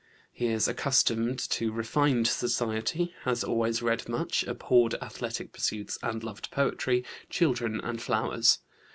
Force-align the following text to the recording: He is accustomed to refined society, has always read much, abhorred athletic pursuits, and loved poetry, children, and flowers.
He 0.31 0.47
is 0.47 0.67
accustomed 0.67 1.37
to 1.51 1.71
refined 1.71 2.25
society, 2.25 3.13
has 3.21 3.43
always 3.43 3.83
read 3.83 4.09
much, 4.09 4.41
abhorred 4.47 4.95
athletic 4.99 5.53
pursuits, 5.53 5.99
and 6.01 6.23
loved 6.23 6.49
poetry, 6.49 7.05
children, 7.29 7.79
and 7.81 8.01
flowers. 8.01 8.57